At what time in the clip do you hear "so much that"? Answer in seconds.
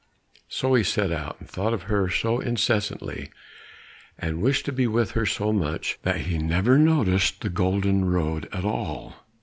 5.27-6.21